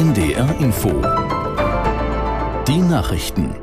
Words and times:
NDR 0.00 0.58
Info. 0.60 0.88
Die 2.66 2.78
Nachrichten. 2.78 3.54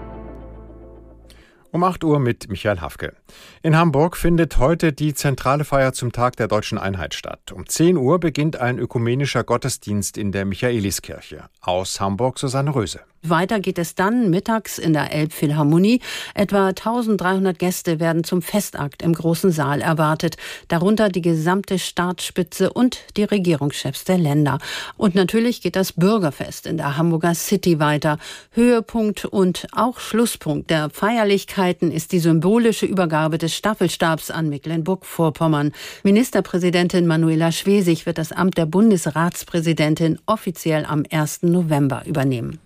Um 1.71 1.83
8 1.83 2.03
Uhr 2.03 2.19
mit 2.19 2.47
Michael 2.47 2.79
Hafke. 2.79 3.15
In 3.63 3.75
Hamburg 3.75 4.15
findet 4.15 4.59
heute 4.59 4.93
die 4.93 5.15
zentrale 5.15 5.65
Feier 5.65 5.93
zum 5.93 6.11
Tag 6.11 6.35
der 6.35 6.47
deutschen 6.47 6.77
Einheit 6.77 7.15
statt. 7.15 7.51
Um 7.51 7.65
10 7.65 7.97
Uhr 7.97 8.19
beginnt 8.19 8.55
ein 8.57 8.77
ökumenischer 8.77 9.43
Gottesdienst 9.43 10.15
in 10.15 10.31
der 10.31 10.45
Michaeliskirche. 10.45 11.45
Aus 11.59 11.99
Hamburg 11.99 12.37
Susanne 12.37 12.75
Röse. 12.75 12.99
Weiter 13.29 13.59
geht 13.59 13.77
es 13.77 13.95
dann 13.95 14.29
mittags 14.29 14.77
in 14.77 14.93
der 14.93 15.11
Elbphilharmonie. 15.11 16.01
Etwa 16.33 16.67
1300 16.67 17.57
Gäste 17.57 17.99
werden 17.99 18.23
zum 18.23 18.41
Festakt 18.41 19.01
im 19.01 19.13
großen 19.13 19.51
Saal 19.51 19.81
erwartet, 19.81 20.37
darunter 20.67 21.09
die 21.09 21.21
gesamte 21.21 21.79
Staatsspitze 21.79 22.71
und 22.71 22.99
die 23.17 23.23
Regierungschefs 23.23 24.03
der 24.03 24.17
Länder. 24.17 24.59
Und 24.97 25.15
natürlich 25.15 25.61
geht 25.61 25.75
das 25.75 25.93
Bürgerfest 25.93 26.67
in 26.67 26.77
der 26.77 26.97
Hamburger 26.97 27.35
City 27.35 27.79
weiter. 27.79 28.17
Höhepunkt 28.51 29.25
und 29.25 29.67
auch 29.71 29.99
Schlusspunkt 29.99 30.69
der 30.69 30.89
Feierlichkeiten 30.89 31.91
ist 31.91 32.11
die 32.11 32.19
symbolische 32.19 32.85
Übergabe 32.85 33.37
des 33.37 33.55
Staffelstabs 33.55 34.31
an 34.31 34.49
Mecklenburg-Vorpommern. 34.49 35.71
Ministerpräsidentin 36.03 37.07
Manuela 37.07 37.51
Schwesig 37.51 38.05
wird 38.05 38.17
das 38.17 38.31
Amt 38.31 38.57
der 38.57 38.65
Bundesratspräsidentin 38.65 40.19
offiziell 40.25 40.85
am 40.85 41.03
1. 41.09 41.43
November 41.43 42.03
übernehmen. 42.05 42.59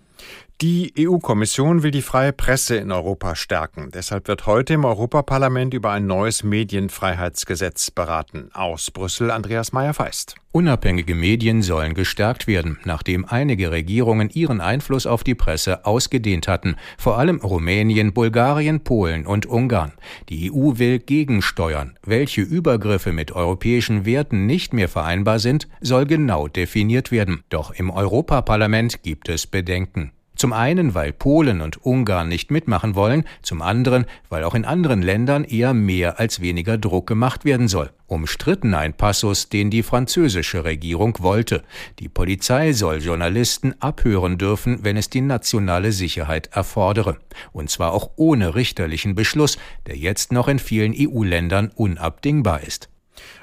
Die 0.62 0.92
EU-Kommission 0.96 1.82
will 1.82 1.90
die 1.90 2.02
freie 2.02 2.32
Presse 2.32 2.76
in 2.76 2.92
Europa 2.92 3.34
stärken. 3.34 3.90
Deshalb 3.92 4.28
wird 4.28 4.46
heute 4.46 4.74
im 4.74 4.84
Europaparlament 4.84 5.74
über 5.74 5.90
ein 5.90 6.06
neues 6.06 6.44
Medienfreiheitsgesetz 6.44 7.90
beraten. 7.90 8.48
Aus 8.52 8.92
Brüssel 8.92 9.32
Andreas 9.32 9.72
Meyer-Feist. 9.72 10.36
Unabhängige 10.52 11.16
Medien 11.16 11.62
sollen 11.62 11.94
gestärkt 11.94 12.46
werden, 12.46 12.78
nachdem 12.84 13.24
einige 13.24 13.72
Regierungen 13.72 14.30
ihren 14.30 14.60
Einfluss 14.60 15.04
auf 15.04 15.24
die 15.24 15.34
Presse 15.34 15.84
ausgedehnt 15.84 16.46
hatten, 16.46 16.76
vor 16.96 17.18
allem 17.18 17.38
Rumänien, 17.38 18.12
Bulgarien, 18.12 18.84
Polen 18.84 19.26
und 19.26 19.46
Ungarn. 19.46 19.90
Die 20.28 20.52
EU 20.52 20.78
will 20.78 21.00
gegensteuern. 21.00 21.98
Welche 22.04 22.42
Übergriffe 22.42 23.10
mit 23.10 23.32
europäischen 23.32 24.04
Werten 24.04 24.46
nicht 24.46 24.74
mehr 24.74 24.88
vereinbar 24.88 25.40
sind, 25.40 25.66
soll 25.80 26.06
genau 26.06 26.46
definiert 26.46 27.10
werden. 27.10 27.42
Doch 27.48 27.72
im 27.72 27.90
Europaparlament 27.90 29.02
gibt 29.02 29.28
es 29.28 29.48
Bedenken. 29.48 30.12
Zum 30.42 30.52
einen, 30.52 30.92
weil 30.96 31.12
Polen 31.12 31.60
und 31.60 31.86
Ungarn 31.86 32.28
nicht 32.28 32.50
mitmachen 32.50 32.96
wollen, 32.96 33.22
zum 33.42 33.62
anderen, 33.62 34.06
weil 34.28 34.42
auch 34.42 34.56
in 34.56 34.64
anderen 34.64 35.00
Ländern 35.00 35.44
eher 35.44 35.72
mehr 35.72 36.18
als 36.18 36.40
weniger 36.40 36.78
Druck 36.78 37.06
gemacht 37.06 37.44
werden 37.44 37.68
soll. 37.68 37.90
Umstritten 38.08 38.74
ein 38.74 38.92
Passus, 38.92 39.50
den 39.50 39.70
die 39.70 39.84
französische 39.84 40.64
Regierung 40.64 41.16
wollte. 41.20 41.62
Die 42.00 42.08
Polizei 42.08 42.72
soll 42.72 43.00
Journalisten 43.00 43.80
abhören 43.80 44.36
dürfen, 44.36 44.80
wenn 44.82 44.96
es 44.96 45.08
die 45.10 45.20
nationale 45.20 45.92
Sicherheit 45.92 46.48
erfordere. 46.50 47.18
Und 47.52 47.70
zwar 47.70 47.92
auch 47.92 48.10
ohne 48.16 48.56
richterlichen 48.56 49.14
Beschluss, 49.14 49.58
der 49.86 49.96
jetzt 49.96 50.32
noch 50.32 50.48
in 50.48 50.58
vielen 50.58 50.92
EU-Ländern 50.92 51.70
unabdingbar 51.72 52.62
ist. 52.62 52.91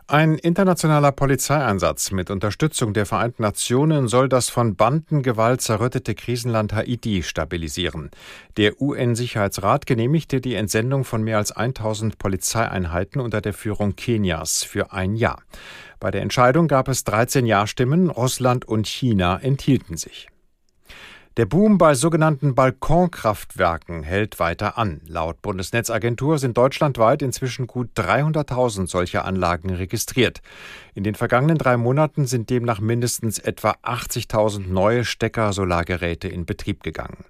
Ein 0.08 0.36
internationaler 0.36 1.12
Polizeieinsatz 1.12 2.12
mit 2.12 2.32
Unterstützung 2.32 2.94
der 2.94 3.06
Vereinten 3.06 3.44
Nationen 3.44 4.08
soll 4.08 4.28
das 4.28 4.50
von 4.50 4.76
Bandengewalt 4.76 5.62
zerrüttete 5.62 6.16
Krisenland 6.16 6.74
Haiti 6.74 7.22
stabilisieren. 7.22 8.10
Der 8.58 8.82
UN-Sicherheitsrat 8.82 9.86
genehmigte 9.86 10.42
die 10.42 10.56
Entsendung 10.56 11.04
von 11.04 11.24
mehr 11.24 11.38
als 11.38 11.52
1000 11.52 12.18
Polizeieinheiten 12.18 13.22
unter 13.22 13.42
der 13.42 13.54
Führung 13.54 13.96
Kenias 13.96 14.64
für 14.64 14.92
ein 14.94 15.16
Jahr. 15.16 15.44
Bei 16.00 16.10
der 16.12 16.22
Entscheidung 16.22 16.68
gab 16.68 16.88
es 16.88 17.04
13 17.04 17.46
Ja-Stimmen, 17.46 18.10
Russland 18.10 18.66
und 18.66 18.88
China 18.88 19.38
enthielten 19.38 19.98
sich. 19.98 20.28
Der 21.38 21.46
Boom 21.46 21.78
bei 21.78 21.94
sogenannten 21.94 22.56
Balkonkraftwerken 22.56 24.04
hält 24.04 24.40
weiter 24.40 24.78
an. 24.78 25.00
Laut 25.08 25.42
Bundesnetzagentur 25.42 26.38
sind 26.40 26.58
deutschlandweit 26.58 27.22
inzwischen 27.22 27.68
gut 27.68 27.92
300.000 27.96 28.88
solcher 28.88 29.26
Anlagen 29.26 29.70
registriert. 29.70 30.42
In 30.96 31.04
den 31.04 31.16
vergangenen 31.16 31.58
drei 31.58 31.78
Monaten 31.78 32.26
sind 32.26 32.50
demnach 32.50 32.82
mindestens 32.82 33.38
etwa 33.38 33.76
80.000 33.84 34.68
neue 34.68 35.06
Stecker-Solargeräte 35.06 36.28
in 36.28 36.46
Betrieb 36.46 36.84
gegangen. 36.84 37.24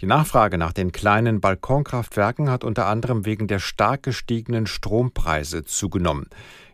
Die 0.00 0.06
Nachfrage 0.06 0.56
nach 0.58 0.72
den 0.72 0.90
kleinen 0.90 1.40
Balkonkraftwerken 1.40 2.50
hat 2.50 2.64
unter 2.64 2.86
anderem 2.86 3.26
wegen 3.26 3.46
der 3.46 3.60
stark 3.60 4.02
gestiegenen 4.02 4.66
Strompreise 4.66 5.64
zugenommen. 5.64 6.26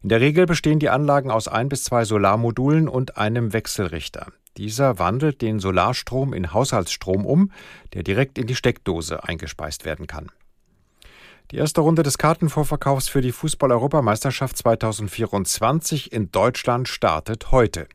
In 0.03 0.09
der 0.09 0.21
Regel 0.21 0.47
bestehen 0.47 0.78
die 0.78 0.89
Anlagen 0.89 1.31
aus 1.31 1.49
ein 1.49 1.69
bis 1.69 1.84
zwei 1.84 2.05
Solarmodulen 2.05 2.89
und 2.89 3.19
einem 3.19 3.53
Wechselrichter. 3.53 4.28
Dieser 4.59 4.99
wandelt 4.99 5.41
den 5.41 5.61
Solarstrom 5.61 6.33
in 6.35 6.53
Haushaltsstrom 6.53 7.25
um, 7.25 7.53
der 7.95 8.03
direkt 8.03 8.39
in 8.39 8.49
die 8.49 8.57
Steckdose 8.57 9.23
eingespeist 9.23 9.85
werden 9.85 10.09
kann. 10.09 10.33
Die 11.53 11.57
erste 11.57 11.81
Runde 11.81 12.03
des 12.03 12.19
Kartenvorverkaufs 12.19 13.09
für 13.09 13.21
die 13.21 13.31
Fußball-Europameisterschaft 13.31 14.57
2024 14.57 16.13
in 16.13 16.33
Deutschland 16.33 16.89
startet 16.89 17.53
heute. 17.53 17.87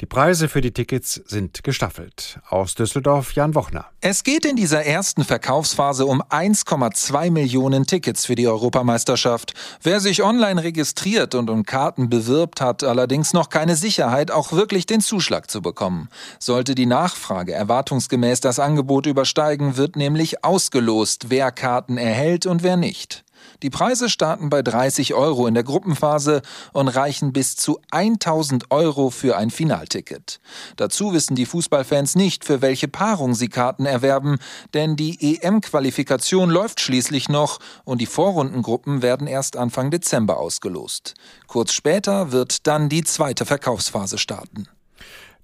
Die 0.00 0.06
Preise 0.06 0.48
für 0.48 0.60
die 0.60 0.72
Tickets 0.72 1.22
sind 1.26 1.62
gestaffelt. 1.62 2.40
Aus 2.48 2.74
Düsseldorf 2.74 3.32
Jan 3.32 3.54
Wochner. 3.54 3.86
Es 4.00 4.24
geht 4.24 4.44
in 4.44 4.56
dieser 4.56 4.84
ersten 4.84 5.24
Verkaufsphase 5.24 6.04
um 6.06 6.20
1,2 6.20 7.30
Millionen 7.30 7.86
Tickets 7.86 8.26
für 8.26 8.34
die 8.34 8.48
Europameisterschaft. 8.48 9.54
Wer 9.82 10.00
sich 10.00 10.22
online 10.22 10.62
registriert 10.62 11.34
und 11.36 11.48
um 11.48 11.62
Karten 11.62 12.10
bewirbt, 12.10 12.60
hat 12.60 12.82
allerdings 12.82 13.32
noch 13.32 13.50
keine 13.50 13.76
Sicherheit, 13.76 14.30
auch 14.30 14.52
wirklich 14.52 14.86
den 14.86 15.00
Zuschlag 15.00 15.48
zu 15.50 15.62
bekommen. 15.62 16.08
Sollte 16.40 16.74
die 16.74 16.86
Nachfrage 16.86 17.52
erwartungsgemäß 17.52 18.40
das 18.40 18.58
Angebot 18.58 19.06
übersteigen, 19.06 19.76
wird 19.76 19.96
nämlich 19.96 20.44
ausgelost, 20.44 21.26
wer 21.30 21.52
Karten 21.52 21.98
erhält 21.98 22.46
und 22.46 22.62
wer 22.62 22.76
nicht. 22.76 23.23
Die 23.62 23.70
Preise 23.70 24.08
starten 24.08 24.50
bei 24.50 24.62
30 24.62 25.14
Euro 25.14 25.46
in 25.46 25.54
der 25.54 25.62
Gruppenphase 25.62 26.42
und 26.72 26.88
reichen 26.88 27.32
bis 27.32 27.56
zu 27.56 27.80
1000 27.90 28.70
Euro 28.70 29.10
für 29.10 29.36
ein 29.36 29.50
Finalticket. 29.50 30.40
Dazu 30.76 31.12
wissen 31.12 31.34
die 31.34 31.46
Fußballfans 31.46 32.16
nicht, 32.16 32.44
für 32.44 32.62
welche 32.62 32.88
Paarung 32.88 33.34
sie 33.34 33.48
Karten 33.48 33.86
erwerben, 33.86 34.38
denn 34.74 34.96
die 34.96 35.36
EM-Qualifikation 35.36 36.50
läuft 36.50 36.80
schließlich 36.80 37.28
noch 37.28 37.60
und 37.84 38.00
die 38.00 38.06
Vorrundengruppen 38.06 39.02
werden 39.02 39.26
erst 39.26 39.56
Anfang 39.56 39.90
Dezember 39.90 40.38
ausgelost. 40.38 41.14
Kurz 41.46 41.72
später 41.72 42.32
wird 42.32 42.66
dann 42.66 42.88
die 42.88 43.04
zweite 43.04 43.46
Verkaufsphase 43.46 44.18
starten. 44.18 44.68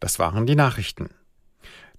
Das 0.00 0.18
waren 0.18 0.46
die 0.46 0.56
Nachrichten. 0.56 1.10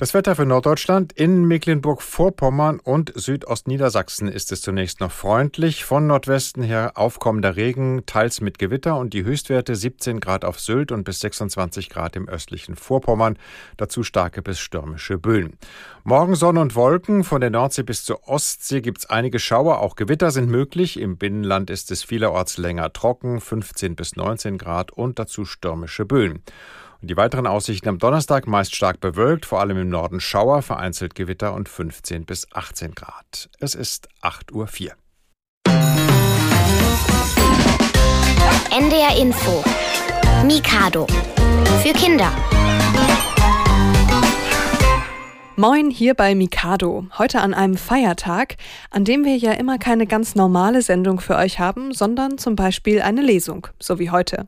Das 0.02 0.16
Wetter 0.16 0.36
für 0.36 0.48
Norddeutschland 0.48 1.14
in 1.14 1.46
Mecklenburg-Vorpommern 1.46 2.80
und 2.80 3.14
Südostniedersachsen 3.14 4.28
ist 4.30 4.52
es 4.52 4.64
zunächst 4.64 5.00
noch 5.00 5.12
freundlich. 5.12 5.86
Von 5.86 6.08
Nordwesten 6.08 6.64
her 6.64 6.94
aufkommender 6.96 7.56
Regen, 7.56 8.02
teils 8.08 8.42
mit 8.42 8.58
Gewitter 8.58 8.98
und 8.98 9.14
die 9.14 9.24
Höchstwerte 9.24 9.76
17 9.76 10.20
Grad 10.20 10.44
auf 10.44 10.60
Sylt 10.60 10.92
und 10.92 11.04
bis 11.04 11.20
26 11.20 11.90
Grad 11.90 12.16
im 12.16 12.28
östlichen 12.28 12.76
Vorpommern. 12.76 13.38
Dazu 13.78 14.02
starke 14.02 14.42
bis 14.42 14.60
stürmische 14.60 15.20
Böen. 15.20 15.60
Morgen 16.04 16.34
Sonne 16.34 16.62
und 16.62 16.74
Wolken. 16.74 17.24
Von 17.24 17.40
der 17.40 17.52
Nordsee 17.52 17.84
bis 17.84 18.04
zur 18.04 18.28
Ostsee 18.28 18.82
gibt 18.82 18.98
es 18.98 19.06
einige 19.06 19.38
Schauer. 19.38 19.82
Auch 19.82 19.96
Gewitter 19.96 20.32
sind 20.32 20.50
möglich. 20.50 21.00
Im 21.00 21.18
Binnenland 21.18 21.70
ist 21.70 21.92
es 21.92 22.02
vielerorts 22.02 22.58
länger 22.58 22.92
trocken, 22.92 23.40
15 23.40 23.96
bis 23.96 24.16
19 24.16 24.58
Grad 24.58 24.92
und 24.92 25.20
dazu 25.20 25.46
stürmische 25.46 26.06
Böen. 26.06 26.42
Die 27.04 27.18
weiteren 27.18 27.48
Aussichten 27.48 27.90
am 27.90 27.98
Donnerstag 27.98 28.46
meist 28.46 28.76
stark 28.76 29.00
bewölkt, 29.00 29.48
vor 29.48 29.60
allem 29.60 29.76
im 29.76 29.90
Norden 29.90 30.20
Schauer, 30.20 30.62
vereinzelt 30.62 31.16
Gewitter 31.16 31.56
und 31.56 31.68
15 31.68 32.26
bis 32.26 32.46
18 32.54 32.94
Grad. 32.94 33.50
Es 33.60 33.74
ist 33.74 34.08
8.04 34.22 34.54
Uhr. 34.54 34.68
NDR 38.70 39.18
Info. 39.20 39.64
Mikado. 40.46 41.08
Für 41.82 41.94
Kinder. 41.94 42.32
Moin 45.62 45.92
hier 45.92 46.16
bei 46.16 46.34
Mikado. 46.34 47.06
Heute 47.20 47.40
an 47.40 47.54
einem 47.54 47.78
Feiertag, 47.78 48.58
an 48.90 49.06
dem 49.06 49.24
wir 49.26 49.38
ja 49.38 49.52
immer 49.52 49.78
keine 49.78 50.08
ganz 50.08 50.34
normale 50.34 50.82
Sendung 50.82 51.20
für 51.20 51.36
euch 51.36 51.60
haben, 51.60 51.94
sondern 51.94 52.40
zum 52.40 52.56
Beispiel 52.56 53.00
eine 53.00 53.22
Lesung, 53.22 53.68
so 53.78 54.00
wie 54.00 54.10
heute. 54.10 54.48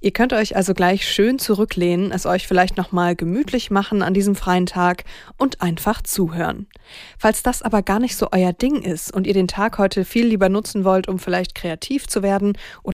Ihr 0.00 0.10
könnt 0.10 0.32
euch 0.32 0.56
also 0.56 0.74
gleich 0.74 1.06
schön 1.06 1.38
zurücklehnen, 1.38 2.10
es 2.10 2.26
euch 2.26 2.48
vielleicht 2.48 2.76
nochmal 2.76 3.14
gemütlich 3.14 3.70
machen 3.70 4.02
an 4.02 4.14
diesem 4.14 4.34
freien 4.34 4.66
Tag 4.66 5.04
und 5.36 5.62
einfach 5.62 6.02
zuhören. 6.02 6.66
Falls 7.20 7.44
das 7.44 7.62
aber 7.62 7.82
gar 7.82 8.00
nicht 8.00 8.16
so 8.16 8.26
euer 8.32 8.52
Ding 8.52 8.82
ist 8.82 9.14
und 9.14 9.28
ihr 9.28 9.34
den 9.34 9.46
Tag 9.46 9.78
heute 9.78 10.04
viel 10.04 10.26
lieber 10.26 10.48
nutzen 10.48 10.82
wollt, 10.82 11.06
um 11.06 11.20
vielleicht 11.20 11.54
kreativ 11.54 12.08
zu 12.08 12.24
werden 12.24 12.58
oder 12.82 12.97